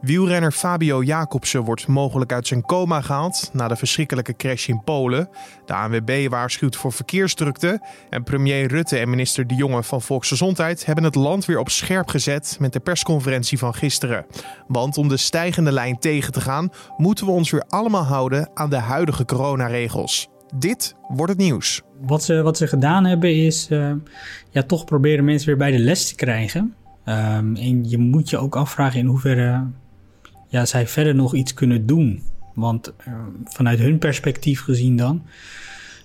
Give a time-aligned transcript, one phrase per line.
[0.00, 5.28] Wielrenner Fabio Jacobsen wordt mogelijk uit zijn coma gehaald na de verschrikkelijke crash in Polen.
[5.66, 7.80] De ANWB waarschuwt voor verkeersdrukte.
[8.10, 12.08] En premier Rutte en minister De Jonge van Volksgezondheid hebben het land weer op scherp
[12.08, 14.26] gezet met de persconferentie van gisteren.
[14.66, 18.70] Want om de stijgende lijn tegen te gaan, moeten we ons weer allemaal houden aan
[18.70, 20.28] de huidige coronaregels.
[20.56, 21.82] Dit wordt het nieuws.
[22.00, 23.92] Wat ze, wat ze gedaan hebben is uh,
[24.50, 26.74] ja, toch proberen mensen weer bij de les te krijgen.
[27.04, 29.66] Um, en je moet je ook afvragen in hoeverre
[30.50, 32.22] ja, zij verder nog iets kunnen doen.
[32.54, 33.14] Want uh,
[33.44, 35.22] vanuit hun perspectief gezien dan,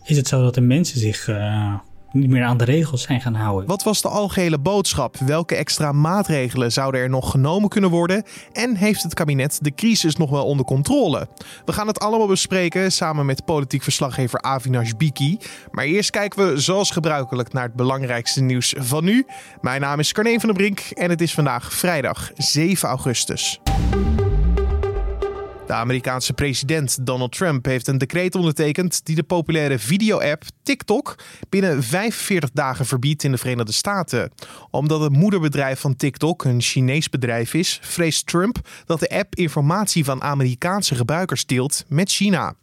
[0.03, 1.73] is het zo dat de mensen zich uh,
[2.11, 3.67] niet meer aan de regels zijn gaan houden.
[3.67, 5.17] Wat was de algehele boodschap?
[5.17, 8.23] Welke extra maatregelen zouden er nog genomen kunnen worden?
[8.53, 11.27] En heeft het kabinet de crisis nog wel onder controle?
[11.65, 15.37] We gaan het allemaal bespreken samen met politiek verslaggever Avinash Biki.
[15.71, 19.25] Maar eerst kijken we zoals gebruikelijk naar het belangrijkste nieuws van nu.
[19.61, 23.59] Mijn naam is Carne van der Brink en het is vandaag vrijdag 7 augustus.
[25.65, 31.15] De Amerikaanse president Donald Trump heeft een decreet ondertekend die de populaire video-app TikTok
[31.49, 34.31] binnen 45 dagen verbiedt in de Verenigde Staten.
[34.71, 40.05] Omdat het moederbedrijf van TikTok een Chinees bedrijf is, vreest Trump dat de app informatie
[40.05, 42.53] van Amerikaanse gebruikers deelt met China.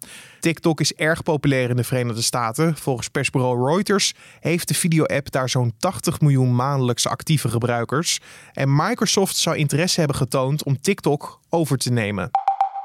[0.41, 2.77] TikTok is erg populair in de Verenigde Staten.
[2.77, 8.19] Volgens persbureau Reuters heeft de video-app daar zo'n 80 miljoen maandelijkse actieve gebruikers.
[8.53, 12.31] En Microsoft zou interesse hebben getoond om TikTok over te nemen.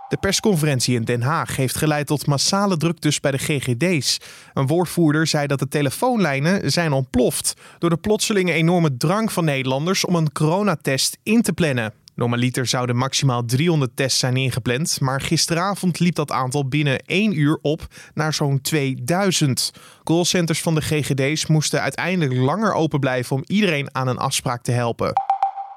[0.07, 4.17] De persconferentie in Den Haag heeft geleid tot massale druktes bij de GGD's.
[4.53, 10.05] Een woordvoerder zei dat de telefoonlijnen zijn ontploft door de plotselinge enorme drang van Nederlanders
[10.05, 11.93] om een coronatest in te plannen.
[12.15, 17.59] Normaliter zouden maximaal 300 tests zijn ingepland, maar gisteravond liep dat aantal binnen 1 uur
[17.61, 19.71] op naar zo'n 2000.
[20.03, 24.71] Callcenters van de GGD's moesten uiteindelijk langer open blijven om iedereen aan een afspraak te
[24.71, 25.13] helpen.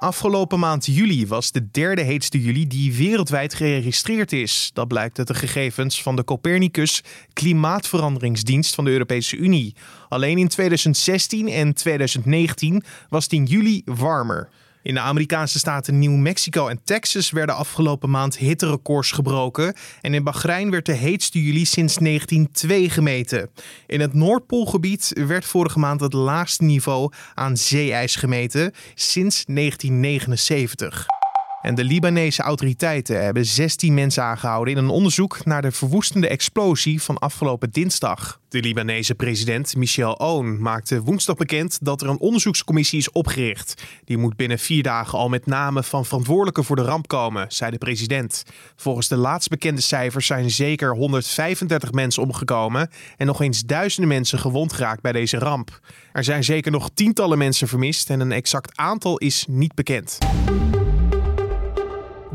[0.01, 4.71] Afgelopen maand juli was de derde heetste juli die wereldwijd geregistreerd is.
[4.75, 9.75] Dat blijkt uit de gegevens van de Copernicus Klimaatveranderingsdienst van de Europese Unie.
[10.09, 14.49] Alleen in 2016 en 2019 was 10 juli warmer.
[14.83, 19.75] In de Amerikaanse staten New Mexico en Texas werden afgelopen maand hitterecords gebroken.
[20.01, 23.51] En in Bahrein werd de heetste juli sinds 1902 gemeten.
[23.87, 31.20] In het Noordpoolgebied werd vorige maand het laagste niveau aan zeeijs gemeten sinds 1979.
[31.63, 37.03] En de Libanese autoriteiten hebben 16 mensen aangehouden in een onderzoek naar de verwoestende explosie
[37.03, 38.41] van afgelopen dinsdag.
[38.49, 43.83] De Libanese president Michel Aoun maakte woensdag bekend dat er een onderzoekscommissie is opgericht.
[44.05, 47.71] Die moet binnen vier dagen al met name van verantwoordelijken voor de ramp komen, zei
[47.71, 48.45] de president.
[48.77, 54.39] Volgens de laatst bekende cijfers zijn zeker 135 mensen omgekomen en nog eens duizenden mensen
[54.39, 55.81] gewond geraakt bij deze ramp.
[56.13, 60.19] Er zijn zeker nog tientallen mensen vermist en een exact aantal is niet bekend.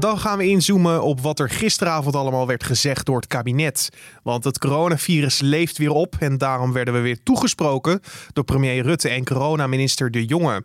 [0.06, 3.90] Dan gaan we inzoomen op wat er gisteravond allemaal werd gezegd door het kabinet.
[4.24, 8.00] Want het coronavirus leeft weer op en daarom werden we weer toegesproken
[8.34, 10.64] door premier Rutte en coronaminister De Jonge.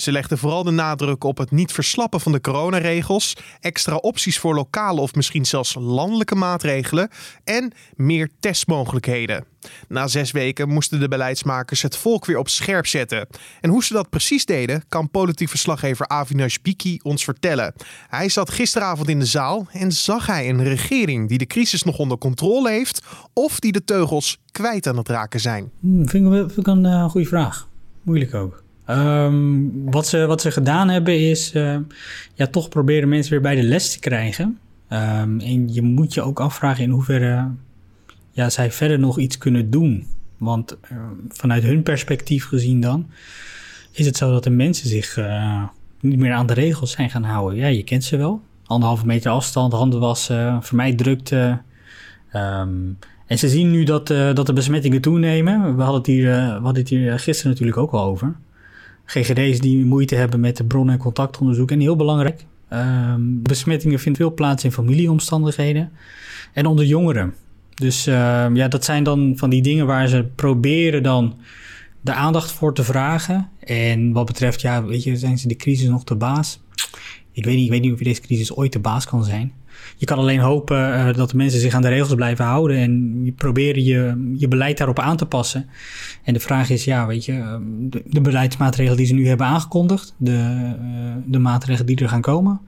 [0.00, 4.54] Ze legden vooral de nadruk op het niet verslappen van de coronaregels, extra opties voor
[4.54, 7.08] lokale of misschien zelfs landelijke maatregelen
[7.44, 9.44] en meer testmogelijkheden.
[9.88, 13.26] Na zes weken moesten de beleidsmakers het volk weer op scherp zetten.
[13.60, 17.74] En hoe ze dat precies deden, kan politiek verslaggever Avinash Biki ons vertellen.
[18.08, 21.98] Hij zat gisteravond in de zaal en zag hij een regering die de crisis nog
[21.98, 25.70] onder controle heeft of die de teugels kwijt aan het raken zijn.
[25.80, 27.68] Hmm, vind, ik, een uh, goede vraag.
[28.02, 28.62] Moeilijk ook.
[28.90, 31.76] Um, wat, ze, wat ze gedaan hebben is uh,
[32.34, 34.58] ja, toch proberen mensen weer bij de les te krijgen.
[34.92, 37.48] Um, en je moet je ook afvragen in hoeverre
[38.30, 40.06] ja, zij verder nog iets kunnen doen.
[40.38, 43.06] Want uh, vanuit hun perspectief gezien dan,
[43.92, 45.62] is het zo dat de mensen zich uh,
[46.00, 47.58] niet meer aan de regels zijn gaan houden.
[47.58, 48.40] Ja, je kent ze wel.
[48.66, 51.32] Anderhalve meter afstand, handen wassen, vermijd
[52.34, 55.76] Um, en ze zien nu dat, dat de besmettingen toenemen.
[55.76, 58.36] We hadden het hier, we hadden het hier gisteren natuurlijk ook al over.
[59.10, 61.70] GGD's die moeite hebben met de bron- en contactonderzoek.
[61.70, 65.92] En heel belangrijk, um, besmettingen vinden veel plaats in familieomstandigheden
[66.52, 67.34] en onder jongeren.
[67.74, 68.14] Dus uh,
[68.54, 71.38] ja, dat zijn dan van die dingen waar ze proberen dan
[72.00, 73.48] de aandacht voor te vragen.
[73.60, 76.60] En wat betreft, ja, weet je, zijn ze de crisis nog de baas?
[77.32, 79.52] Ik weet niet, ik weet niet of je deze crisis ooit de baas kan zijn.
[79.96, 83.20] Je kan alleen hopen uh, dat de mensen zich aan de regels blijven houden en
[83.24, 85.66] je proberen je, je beleid daarop aan te passen.
[86.24, 87.62] En de vraag is, ja, weet je, ehm,
[88.06, 92.60] de, beleidsmaatregelen die ze nu hebben aangekondigd, de, uh, de maatregelen die er gaan komen,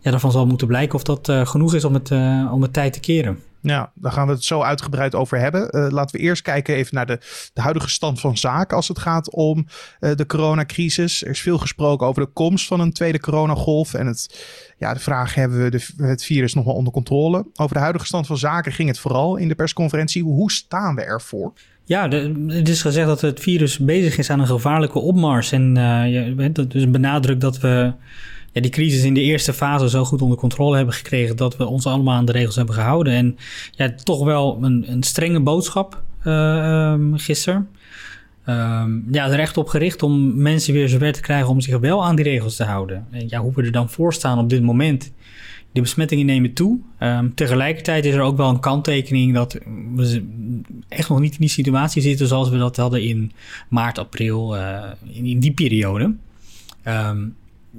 [0.00, 2.10] ja, daarvan zal moeten blijken of dat genoeg is om het,
[2.52, 3.38] om het tijd te keren.
[3.60, 5.76] Ja, daar gaan we het zo uitgebreid over hebben.
[5.76, 7.18] Uh, laten we eerst kijken even naar de,
[7.52, 9.66] de huidige stand van zaken als het gaat om
[10.00, 11.24] uh, de coronacrisis.
[11.24, 13.94] Er is veel gesproken over de komst van een tweede coronagolf.
[13.94, 14.44] En het,
[14.78, 17.46] ja, de vraag, hebben we de, het virus nog wel onder controle?
[17.54, 20.22] Over de huidige stand van zaken ging het vooral in de persconferentie.
[20.22, 21.52] Hoe staan we ervoor?
[21.84, 22.08] Ja,
[22.46, 25.52] het is gezegd dat het virus bezig is aan een gevaarlijke opmars.
[25.52, 27.92] En uh, je, dus benadrukt dat we
[28.60, 31.86] die crisis in de eerste fase zo goed onder controle hebben gekregen dat we ons
[31.86, 33.12] allemaal aan de regels hebben gehouden.
[33.12, 33.36] En
[33.72, 37.68] ja, toch wel een, een strenge boodschap uh, gisteren.
[38.48, 42.04] Um, ja, er echt op gericht om mensen weer zover te krijgen om zich wel
[42.04, 43.06] aan die regels te houden.
[43.10, 45.12] En ja, hoe we er dan voor staan op dit moment.
[45.72, 46.78] De besmettingen nemen toe.
[47.00, 49.58] Um, tegelijkertijd is er ook wel een kanttekening dat
[49.94, 50.24] we
[50.88, 53.32] echt nog niet in die situatie zitten zoals we dat hadden in
[53.68, 54.82] maart, april, uh,
[55.12, 56.14] in, die periode.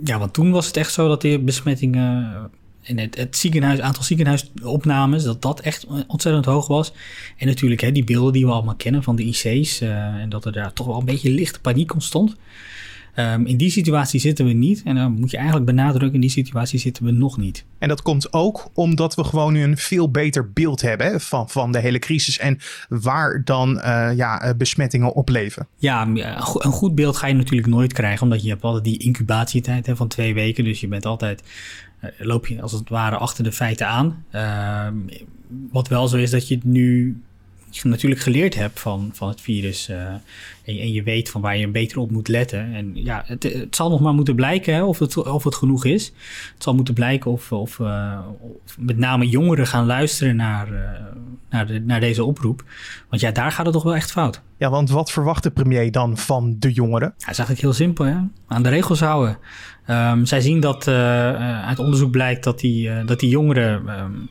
[0.04, 2.50] Ja, want toen was het echt zo dat de besmettingen
[2.82, 6.94] en het, het ziekenhuis, aantal ziekenhuisopnames, dat dat echt ontzettend hoog was.
[7.38, 10.46] En natuurlijk hè, die beelden die we allemaal kennen van de IC's uh, en dat
[10.46, 12.36] er daar toch wel een beetje lichte paniek ontstond.
[13.20, 14.82] Um, in die situatie zitten we niet.
[14.84, 17.66] En dan moet je eigenlijk benadrukken, in die situatie zitten we nog niet.
[17.78, 21.72] En dat komt ook omdat we gewoon nu een veel beter beeld hebben van, van
[21.72, 22.58] de hele crisis en
[22.90, 25.68] waar dan uh, ja, eh, besmettingen op leven.
[25.78, 29.86] Ja, een goed beeld ga je natuurlijk nooit krijgen, omdat je hebt altijd die incubatietijd
[29.86, 30.64] hè, van twee weken.
[30.64, 31.44] Dus je bent altijd,
[32.04, 34.26] uh, loop je als het ware achter de feiten aan.
[34.32, 34.88] Uh,
[35.72, 37.22] wat wel zo is dat je nu
[37.70, 39.92] je natuurlijk geleerd hebt van, van het virus.
[40.70, 42.74] En, en, je weet van waar je beter op moet letten.
[42.74, 45.86] En ja, het, het zal nog maar moeten blijken hè, of, het, of het genoeg
[45.86, 46.06] is.
[46.54, 48.20] Het zal moeten blijken of, of, uh,
[48.66, 50.80] of met name jongeren gaan luisteren naar, uh,
[51.50, 52.64] naar, de, naar deze oproep.
[53.10, 54.42] Want ja, daar gaat het toch wel echt fout.
[54.58, 57.08] Ja, want wat verwacht de premier dan van de jongeren?
[57.08, 58.06] Ja, dat is eigenlijk heel simpel.
[58.06, 58.18] Hè?
[58.48, 59.38] Aan de regels houden.
[59.88, 64.00] Um, zij zien dat uit onderzoek blijkt dat die, dat die jongeren.
[64.00, 64.30] Um,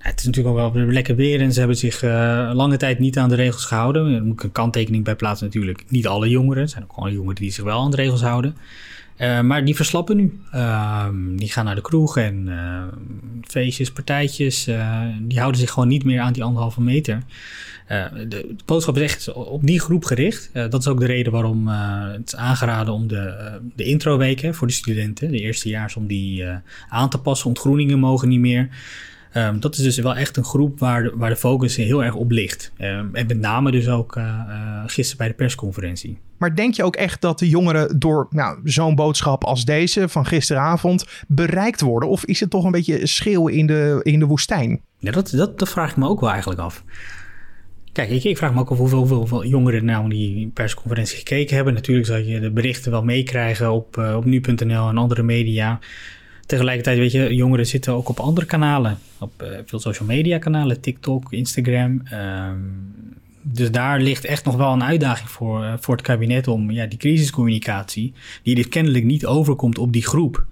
[0.00, 3.18] het is natuurlijk ook wel lekker weer en ze hebben zich uh, lange tijd niet
[3.18, 4.14] aan de regels gehouden.
[4.14, 5.84] Er moet een kanttekening bij plaatsen natuurlijk.
[5.88, 6.62] Niet alle jongeren.
[6.62, 8.56] Er zijn ook gewoon jongeren die zich wel aan de regels houden.
[9.18, 10.40] Uh, maar die verslappen nu.
[10.54, 12.82] Uh, die gaan naar de kroeg en uh,
[13.42, 14.68] feestjes, partijtjes.
[15.20, 17.22] die houden zich gewoon niet meer aan die anderhalve meter.
[17.88, 20.50] De, de, boodschap is echt op die groep gericht.
[20.52, 24.72] dat is ook de reden waarom het is aangeraden om de, de introweken voor de
[24.72, 26.44] studenten, de eerstejaars, om die
[26.88, 27.46] aan te passen.
[27.46, 28.68] Ontgroeningen mogen niet meer.
[29.34, 32.14] Um, dat is dus wel echt een groep waar de, waar de focus heel erg
[32.14, 32.72] op ligt.
[32.78, 36.18] Um, en met name dus ook uh, uh, gisteren bij de persconferentie.
[36.38, 40.26] Maar denk je ook echt dat de jongeren door nou, zo'n boodschap als deze van
[40.26, 42.08] gisteravond bereikt worden?
[42.08, 44.80] Of is het toch een beetje schreeuw in de, in de woestijn?
[44.98, 46.84] Ja, dat, dat, dat vraag ik me ook wel eigenlijk af.
[47.92, 51.74] Kijk, ik, ik, vraag me ook af hoeveel, hoeveel, jongeren nou die persconferentie gekeken hebben.
[51.74, 55.78] Natuurlijk zal je de berichten wel meekrijgen op, uh, op nu.nl en andere media.
[56.50, 58.98] Tegelijkertijd, weet je, jongeren zitten ook op andere kanalen.
[59.18, 62.02] Op uh, veel social media kanalen, TikTok, Instagram.
[62.12, 62.94] Um,
[63.42, 66.86] dus daar ligt echt nog wel een uitdaging voor, uh, voor het kabinet om ja,
[66.86, 68.12] die crisiscommunicatie,
[68.42, 70.44] die dit kennelijk niet overkomt op die groep,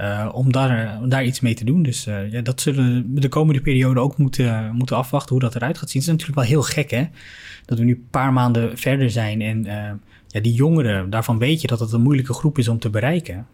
[0.00, 1.82] uh, om daar, daar iets mee te doen.
[1.82, 5.78] Dus ja, dat zullen we de komende periode ook moeten, moeten afwachten hoe dat eruit
[5.78, 6.02] gaat zien.
[6.02, 7.04] Het is natuurlijk wel heel gek, hè?
[7.64, 9.64] Dat we nu een paar maanden verder zijn en
[10.26, 13.46] ja, die jongeren, daarvan weet je dat het een moeilijke groep is om te bereiken.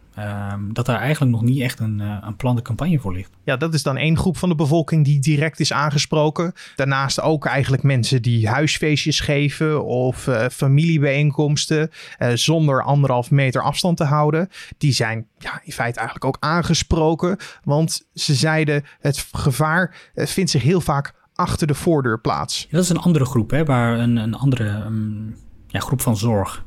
[0.52, 3.30] Um, dat daar eigenlijk nog niet echt een, uh, een plande campagne voor ligt.
[3.44, 6.52] Ja, dat is dan één groep van de bevolking die direct is aangesproken.
[6.76, 13.96] Daarnaast ook eigenlijk mensen die huisfeestjes geven of uh, familiebijeenkomsten uh, zonder anderhalf meter afstand
[13.96, 14.48] te houden.
[14.78, 17.36] Die zijn ja, in feite eigenlijk ook aangesproken.
[17.64, 22.60] Want ze zeiden het gevaar vindt zich heel vaak achter de voordeur plaats.
[22.60, 25.36] Ja, dat is een andere groep, hè, waar een, een andere um,
[25.68, 26.64] ja, groep van zorg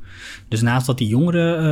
[0.48, 1.64] dus naast dat die jongeren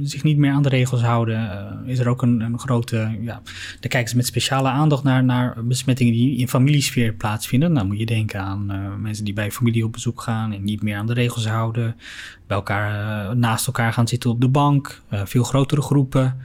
[0.00, 1.40] uh, zich niet meer aan de regels houden,
[1.84, 2.96] uh, is er ook een, een grote.
[3.20, 3.42] Ja,
[3.80, 7.68] daar kijken ze met speciale aandacht naar, naar besmettingen die in familiesfeer plaatsvinden.
[7.68, 10.64] Dan nou, moet je denken aan uh, mensen die bij familie op bezoek gaan en
[10.64, 11.96] niet meer aan de regels houden,
[12.46, 16.40] bij elkaar naast elkaar gaan zitten op de bank, veel grotere groepen.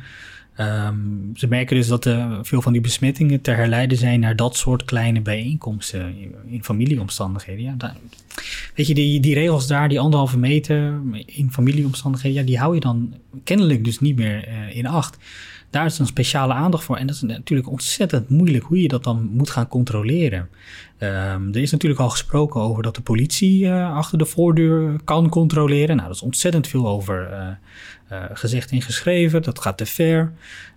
[0.62, 4.56] Um, ze merken dus dat uh, veel van die besmettingen te herleiden zijn naar dat
[4.56, 7.64] soort kleine bijeenkomsten in, familieomstandigheden.
[7.64, 7.96] Ja,
[8.76, 12.80] weet je, die, die regels daar, die anderhalve meter in familieomstandigheden, ja, die hou je
[12.80, 13.14] dan
[13.44, 15.18] kennelijk dus niet meer uh, in acht.
[15.70, 16.98] Daar is een speciale aandacht voor.
[16.98, 20.50] En dat is natuurlijk ontzettend moeilijk hoe je dat dan moet gaan controleren.
[21.00, 25.30] Um, er is natuurlijk al gesproken over dat de politie uh, achter de voordeur kan
[25.30, 25.96] controleren.
[25.96, 27.48] Nou, dat is ontzettend veel over uh,
[28.12, 29.42] uh, gezegd en geschreven.
[29.42, 30.34] Dat gaat te ver.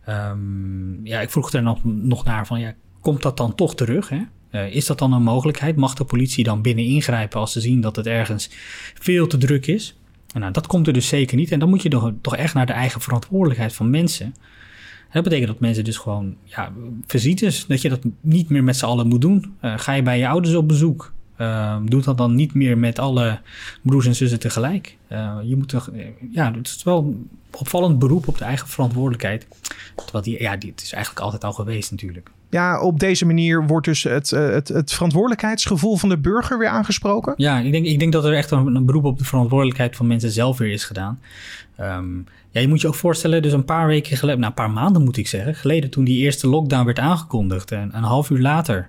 [0.09, 4.09] Um, ja, ik vroeg er nog, nog naar van, ja, komt dat dan toch terug?
[4.09, 4.23] Hè?
[4.67, 5.77] Is dat dan een mogelijkheid?
[5.77, 8.51] Mag de politie dan binnen ingrijpen als ze zien dat het ergens
[8.95, 9.97] veel te druk is?
[10.35, 11.53] Nou, dat komt er dus zeker niet.
[11.53, 14.35] En dan moet je toch, toch echt naar de eigen verantwoordelijkheid van mensen.
[15.13, 16.73] Dat betekent dat mensen dus gewoon ja,
[17.07, 19.55] visites, dat je dat niet meer met z'n allen moet doen.
[19.63, 22.99] Uh, ga je bij je ouders op bezoek, uh, doe dat dan niet meer met
[22.99, 23.41] alle
[23.83, 24.97] broers en zussen tegelijk.
[25.09, 25.91] Uh, je moet toch,
[26.31, 29.47] ja, het is wel een opvallend beroep op de eigen verantwoordelijkheid.
[29.95, 32.31] Terwijl die, ja, die, het is eigenlijk altijd al geweest natuurlijk.
[32.53, 37.35] Ja, op deze manier wordt dus het, het, het verantwoordelijkheidsgevoel van de burger weer aangesproken?
[37.37, 40.31] Ja, ik denk, ik denk dat er echt een, beroep op de verantwoordelijkheid van mensen
[40.31, 41.21] zelf weer is gedaan.
[41.81, 44.71] Um, ja, je moet je ook voorstellen, dus een paar weken geleden, nou een paar
[44.71, 48.41] maanden moet ik zeggen, geleden toen die eerste lockdown werd aangekondigd en een half uur
[48.41, 48.89] later,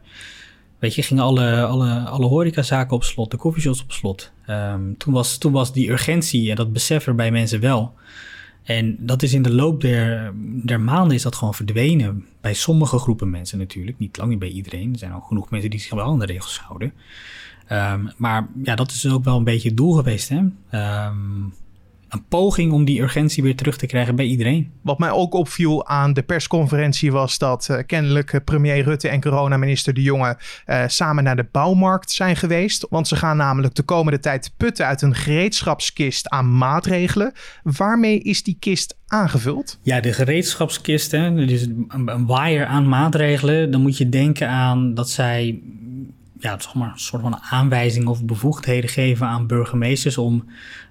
[0.80, 4.32] weet je, gingen alle, alle, alle horecazaken op slot, de koffieshops op slot.
[4.50, 7.94] Um, toen, was, toen was die urgentie en dat besef er bij mensen wel.
[8.64, 12.26] En dat is in de loop der, der maanden is dat gewoon verdwenen.
[12.42, 14.92] Bij sommige groepen mensen natuurlijk, niet lang niet bij iedereen.
[14.94, 16.94] Er zijn ook genoeg mensen die zich wel aan de regels houden.
[17.72, 20.30] Um, maar ja, dat is dus ook wel een beetje het doel geweest.
[20.30, 20.40] Hè?
[21.08, 21.54] Um,
[22.14, 24.72] een poging om die urgentie weer terug te krijgen bij iedereen.
[24.82, 29.94] Wat mij ook opviel aan de persconferentie was dat uh, kennelijk premier Rutte en coronaminister
[29.94, 32.88] De Jonge uh, samen naar de bouwmarkt zijn geweest.
[32.90, 37.34] Want ze gaan namelijk de komende tijd putten uit een gereedschapskist aan maatregelen.
[37.64, 39.80] Waarmee is die kist aangevuld?
[39.82, 43.72] Ja, de gereedschapskist, hè, dus een, een waaier aan maatregelen.
[43.72, 45.62] Dan moet je denken aan dat zij
[46.44, 50.50] ja, zeg maar, een soort van aanwijzing of bevoegdheden geven aan burgemeesters om,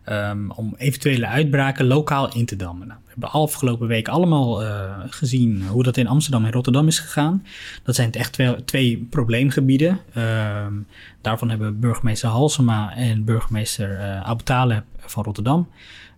[0.09, 2.99] um, om eventuele uitbraken lokaal in te dammen.
[3.13, 7.47] Hebben afgelopen week allemaal uh, gezien hoe dat in Amsterdam en Rotterdam is gegaan.
[7.83, 9.99] Dat zijn echt twee, probleemgebieden.
[10.17, 10.87] Um,
[11.21, 15.69] daarvan hebben burgemeester Halsema en burgemeester uh, van Rotterdam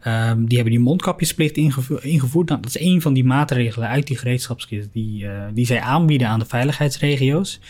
[0.07, 2.49] Um, die hebben die mondkapjesplicht ingevoerd.
[2.49, 6.29] Nou, dat is een van die maatregelen uit die gereedschapskist die, uh, die zij aanbieden
[6.29, 7.61] aan de veiligheidsregio's,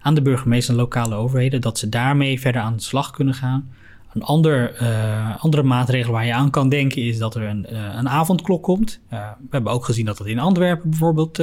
[0.00, 3.70] aan de burgemeester en lokale overheden, dat ze daarmee verder aan de slag kunnen gaan.
[4.18, 7.94] Een ander, uh, andere maatregel waar je aan kan denken is dat er een, uh,
[7.94, 9.00] een avondklok komt.
[9.12, 11.42] Uh, we hebben ook gezien dat dat in Antwerpen bijvoorbeeld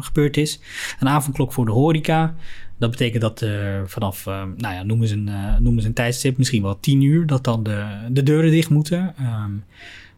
[0.00, 0.60] gebeurd is.
[1.00, 2.34] Een avondklok voor de horeca.
[2.78, 3.44] Dat betekent dat
[3.86, 4.24] vanaf,
[4.56, 5.30] nou ja, noemen ze, een,
[5.62, 9.14] noemen ze een tijdstip, misschien wel tien uur, dat dan de, de deuren dicht moeten.
[9.20, 9.64] Um,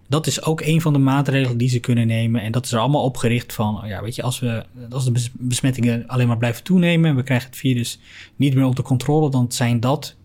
[0.08, 2.40] dat is ook een van de maatregelen die ze kunnen nemen.
[2.40, 6.06] En dat is er allemaal opgericht van, ja, weet je, als, we, als de besmettingen
[6.06, 7.99] alleen maar blijven toenemen en we krijgen het virus
[8.37, 10.16] niet meer onder controle, dan zijn dat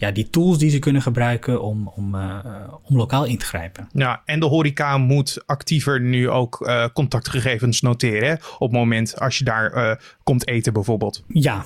[0.00, 2.38] ja, die tools die ze kunnen gebruiken om, om, uh,
[2.82, 3.88] om lokaal in te grijpen.
[3.92, 8.38] Ja, en de horeca moet actiever nu ook uh, contactgegevens noteren.
[8.58, 11.24] Op het moment als je daar uh, komt eten bijvoorbeeld.
[11.28, 11.64] Ja,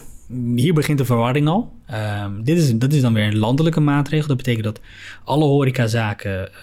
[0.54, 1.72] hier begint de verwarring al.
[2.24, 4.28] Um, dit is, dat is dan weer een landelijke maatregel.
[4.28, 4.80] Dat betekent dat
[5.24, 6.62] alle horecazaken uh,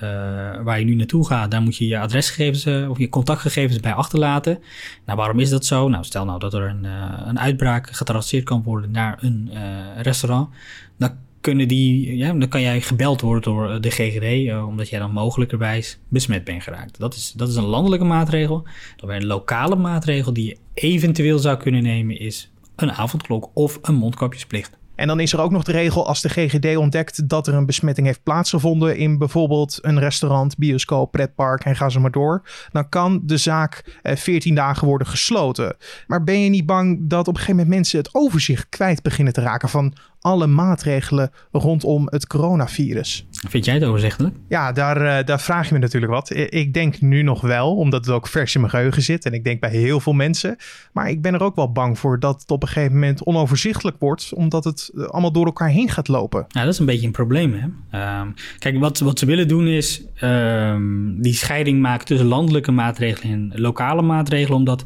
[0.63, 4.59] waar je nu naartoe gaat, daar moet je je adresgegevens of je contactgegevens bij achterlaten.
[5.05, 5.87] Nou, waarom is dat zo?
[5.87, 9.49] Nou, stel nou dat er een, uh, een uitbraak getraceerd kan worden naar een
[10.01, 10.49] restaurant.
[10.97, 14.99] Dan kunnen die, ja, dan kan jij gebeld worden door de GGD, uh, omdat jij
[14.99, 16.99] dan mogelijkerwijs besmet bent geraakt.
[16.99, 18.67] Dat is, dat is een landelijke maatregel.
[18.95, 23.79] Dan weer een lokale maatregel die je eventueel zou kunnen nemen is een avondklok of
[23.81, 24.79] een mondkapjesplicht.
[25.01, 27.65] En dan is er ook nog de regel als de GGD ontdekt dat er een
[27.65, 32.41] besmetting heeft plaatsgevonden in bijvoorbeeld een restaurant, bioscoop, pretpark en ga zo maar door.
[32.71, 35.75] Dan kan de zaak 14 eh, dagen worden gesloten.
[36.07, 39.33] Maar ben je niet bang dat op een gegeven moment mensen het overzicht kwijt beginnen
[39.33, 43.25] te raken van alle maatregelen rondom het coronavirus.
[43.31, 44.35] Vind jij het overzichtelijk?
[44.47, 46.35] Ja, daar, uh, daar vraag je me natuurlijk wat.
[46.35, 49.25] Ik denk nu nog wel, omdat het ook vers in mijn geheugen zit.
[49.25, 50.55] En ik denk bij heel veel mensen.
[50.93, 53.97] Maar ik ben er ook wel bang voor dat het op een gegeven moment onoverzichtelijk
[53.99, 54.33] wordt.
[54.33, 56.45] Omdat het eh, allemaal door elkaar heen gaat lopen.
[56.47, 57.53] Ja, dat is een beetje een probleem.
[57.53, 58.19] Hè?
[58.19, 63.51] Um, kijk, wat, wat ze willen doen is um, die scheiding maken tussen landelijke maatregelen
[63.51, 64.57] en lokale maatregelen.
[64.57, 64.85] Omdat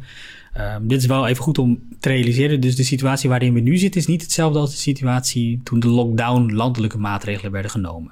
[0.58, 2.60] Um, dit is wel even goed om te realiseren.
[2.60, 5.88] Dus de situatie waarin we nu zitten is niet hetzelfde als de situatie toen de
[5.88, 8.12] lockdown landelijke maatregelen werden genomen.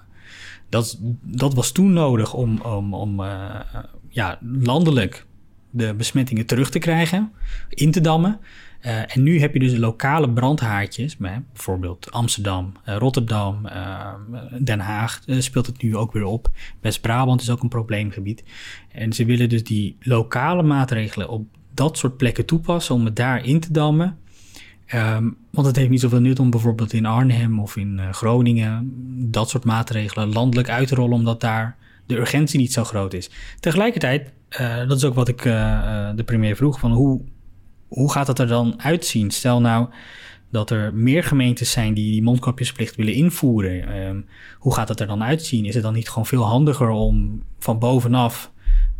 [0.69, 3.59] Dat, dat was toen nodig om, om, om uh,
[4.09, 5.25] ja, landelijk
[5.69, 7.31] de besmettingen terug te krijgen,
[7.69, 8.39] in te dammen.
[8.85, 14.07] Uh, en nu heb je dus lokale brandhaartjes, bijvoorbeeld Amsterdam, uh, Rotterdam, uh,
[14.59, 16.47] Den Haag speelt het nu ook weer op.
[16.81, 18.43] West-Brabant is ook een probleemgebied.
[18.91, 23.45] En ze willen dus die lokale maatregelen op dat soort plekken toepassen om het daar
[23.45, 24.17] in te dammen.
[24.93, 28.93] Um, want het heeft niet zoveel nut om bijvoorbeeld in Arnhem of in uh, Groningen
[29.31, 33.29] dat soort maatregelen landelijk uit te rollen, omdat daar de urgentie niet zo groot is.
[33.59, 37.21] Tegelijkertijd, uh, dat is ook wat ik uh, de premier vroeg, van hoe,
[37.87, 39.31] hoe gaat het er dan uitzien?
[39.31, 39.87] Stel nou
[40.51, 43.95] dat er meer gemeentes zijn die die mondkapjesplicht willen invoeren.
[44.07, 44.25] Um,
[44.57, 45.65] hoe gaat het er dan uitzien?
[45.65, 48.51] Is het dan niet gewoon veel handiger om van bovenaf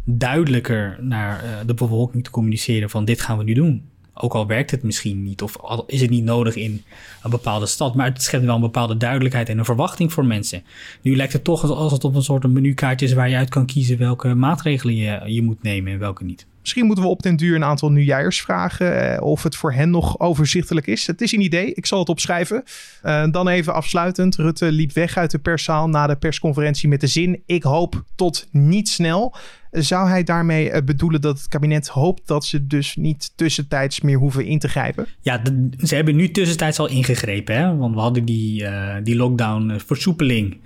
[0.04, 3.84] duidelijker naar uh, de bevolking te communiceren van dit gaan we nu doen.
[4.14, 5.58] Ook al werkt het misschien niet of
[5.88, 6.84] is het niet nodig in
[7.24, 10.64] een bepaalde stad, maar het schept wel een bepaalde duidelijkheid en een verwachting voor mensen.
[11.02, 13.66] Nu lijkt het toch als het op een soort menukaart is waar je uit kan
[13.66, 16.46] kiezen welke maatregelen je, je moet nemen en welke niet.
[16.64, 20.20] Misschien moeten we op den duur een aantal nieuwjaars vragen of het voor hen nog
[20.20, 21.08] overzichtelijk is.
[21.08, 22.64] Het is een idee, ik zal het opschrijven.
[23.32, 24.36] dan even afsluitend.
[24.36, 28.48] Rutte liep weg uit de perszaal na de persconferentie met de zin: Ik hoop tot
[28.52, 29.36] niet snel.
[29.72, 34.18] Zou hij daarmee eh, bedoelen dat het kabinet hoopt dat ze dus niet tussentijds meer
[34.18, 35.08] hoeven in te grijpen?
[35.22, 35.42] Ja,
[35.84, 37.58] ze hebben nu tussentijds al ingegrepen.
[37.58, 37.78] Hè?
[37.78, 38.66] Want we hadden die,
[39.04, 40.58] die lockdown-versoepeling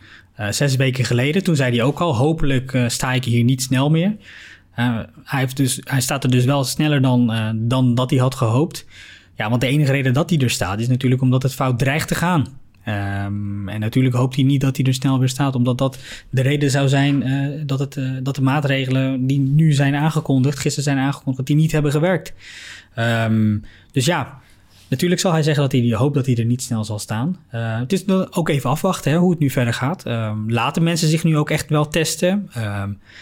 [0.49, 1.43] zes weken geleden.
[1.43, 4.15] Toen zei hij ook al: hopelijk sta ik hier niet snel meer.
[5.23, 8.85] Hij, dus, hij staat er dus wel sneller dan, dan dat hij had gehoopt.
[9.35, 12.07] Ja, want de enige reden dat hij er staat is natuurlijk omdat het fout dreigt
[12.07, 12.47] te gaan.
[12.87, 15.97] Um, en natuurlijk hoopt hij niet dat hij er snel weer staat, omdat dat
[16.29, 20.59] de reden zou zijn uh, dat, het, uh, dat de maatregelen die nu zijn aangekondigd,
[20.59, 22.33] gisteren zijn aangekondigd, die niet hebben gewerkt.
[22.99, 24.39] Um, dus ja,
[24.89, 27.37] natuurlijk zal hij zeggen dat hij hoopt dat hij er niet snel zal staan.
[27.53, 30.05] Uh, het is ook even afwachten hè, hoe het nu verder gaat.
[30.07, 32.49] Um, laten mensen zich nu ook echt wel testen?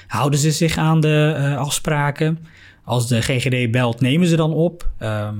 [0.07, 2.39] houden ze zich aan de afspraken?
[2.83, 4.89] Als de GGD belt, nemen ze dan op?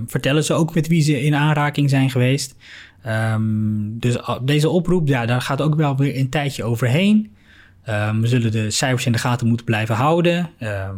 [0.08, 2.56] vertellen ze ook met wie ze in aanraking zijn geweest?
[3.90, 7.36] Dus deze oproep, ja, daar gaat ook wel weer een tijdje overheen.
[8.22, 10.50] We zullen de cijfers in de gaten moeten blijven houden.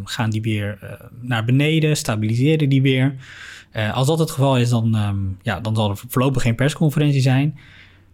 [0.03, 0.89] Gaan die weer uh,
[1.21, 3.15] naar beneden, stabiliseren die weer.
[3.77, 4.97] Uh, als dat het geval is, dan,
[5.41, 7.57] ja, dan zal er voorlopig geen persconferentie zijn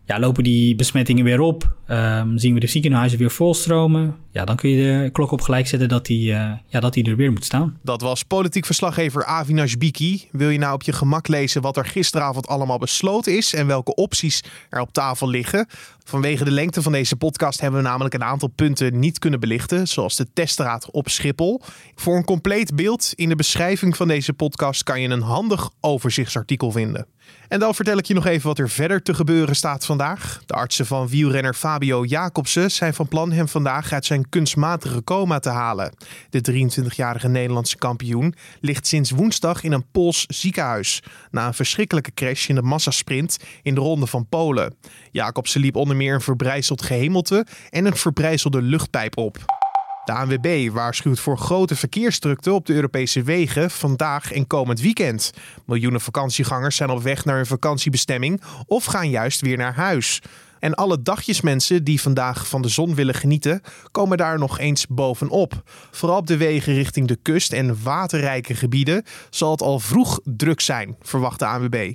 [0.05, 4.15] ja, lopen die besmettingen weer op, um, zien we de ziekenhuizen weer volstromen.
[4.31, 7.10] Ja, dan kun je de klok op gelijk zetten dat die, uh, ja, dat die
[7.10, 7.79] er weer moet staan.
[7.81, 10.27] Dat was politiek verslaggever Avinash Biki.
[10.31, 13.95] Wil je nou op je gemak lezen wat er gisteravond allemaal besloten is en welke
[13.95, 15.67] opties er op tafel liggen?
[16.03, 19.88] Vanwege de lengte van deze podcast hebben we namelijk een aantal punten niet kunnen belichten,
[19.88, 21.62] zoals de teststraat op Schiphol.
[21.95, 26.72] Voor een compleet beeld in de beschrijving van deze podcast kan je een handig overzichtsartikel
[26.72, 27.05] vinden.
[27.48, 30.42] En dan vertel ik je nog even wat er verder te gebeuren staat vandaag.
[30.46, 35.39] De artsen van wielrenner Fabio Jacobsen zijn van plan hem vandaag uit zijn kunstmatige coma
[35.39, 35.94] te halen.
[36.30, 42.48] De 23-jarige Nederlandse kampioen ligt sinds woensdag in een Pools ziekenhuis na een verschrikkelijke crash
[42.48, 44.75] in de massasprint in de ronde van Polen.
[45.12, 49.62] Jacobsen liep onder meer een verbrijzeld gehemelte en een verbrijzelde luchtpijp op.
[50.05, 55.31] De ANWB waarschuwt voor grote verkeersdrukte op de Europese wegen vandaag en komend weekend.
[55.65, 60.22] Miljoenen vakantiegangers zijn op weg naar hun vakantiebestemming of gaan juist weer naar huis.
[60.59, 63.61] En alle dagjesmensen die vandaag van de zon willen genieten,
[63.92, 65.63] komen daar nog eens bovenop.
[65.92, 70.61] Vooral op de wegen richting de kust en waterrijke gebieden zal het al vroeg druk
[70.61, 71.92] zijn, verwacht de ANWB.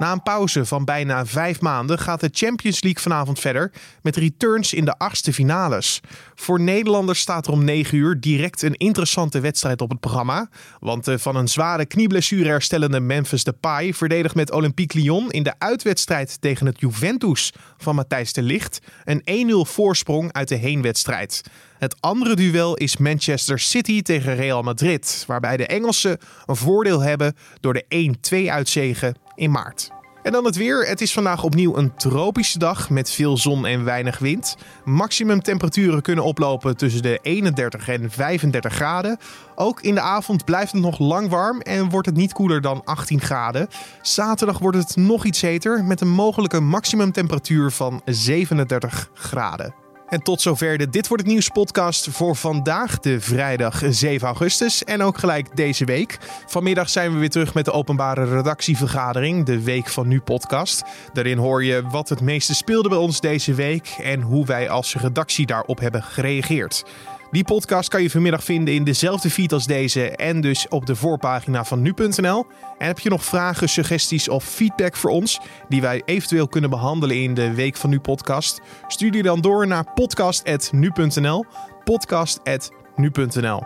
[0.00, 4.74] Na een pauze van bijna vijf maanden gaat de Champions League vanavond verder met returns
[4.74, 6.00] in de achtste finales.
[6.34, 10.48] Voor Nederlanders staat er om 9 uur direct een interessante wedstrijd op het programma.
[10.78, 15.54] Want de van een zware knieblessure herstellende Memphis Depay verdedigt met Olympique Lyon in de
[15.58, 21.42] uitwedstrijd tegen het Juventus van Matthijs de Ligt een 1-0 voorsprong uit de heenwedstrijd.
[21.78, 27.36] Het andere duel is Manchester City tegen Real Madrid, waarbij de Engelsen een voordeel hebben
[27.60, 28.14] door de
[28.46, 29.90] 1-2 uitzegen in maart.
[30.22, 30.86] En dan het weer.
[30.86, 34.56] Het is vandaag opnieuw een tropische dag met veel zon en weinig wind.
[34.84, 39.18] Maximum temperaturen kunnen oplopen tussen de 31 en 35 graden.
[39.54, 42.84] Ook in de avond blijft het nog lang warm en wordt het niet koeler dan
[42.84, 43.68] 18 graden.
[44.02, 49.79] Zaterdag wordt het nog iets heter met een mogelijke maximumtemperatuur van 37 graden.
[50.10, 54.84] En tot zover de Dit Wordt Het Nieuws podcast voor vandaag, de vrijdag 7 augustus.
[54.84, 56.18] En ook gelijk deze week.
[56.46, 60.82] Vanmiddag zijn we weer terug met de openbare redactievergadering, de Week van Nu podcast.
[61.12, 64.94] Daarin hoor je wat het meeste speelde bij ons deze week en hoe wij als
[64.94, 66.84] redactie daarop hebben gereageerd.
[67.30, 70.96] Die podcast kan je vanmiddag vinden in dezelfde feed als deze en dus op de
[70.96, 72.46] voorpagina van nu.nl.
[72.78, 77.22] En heb je nog vragen, suggesties of feedback voor ons die wij eventueel kunnen behandelen
[77.22, 78.60] in de Week van Nu podcast?
[78.86, 81.44] Stuur die dan door naar podcast.nu.nl.
[81.84, 83.62] Podcast.nu.nl.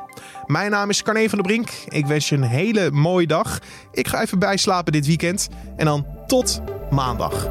[0.46, 1.70] Mijn naam is Carne van der Brink.
[1.88, 3.58] Ik wens je een hele mooie dag.
[3.92, 7.48] Ik ga even bijslapen dit weekend en dan tot maandag.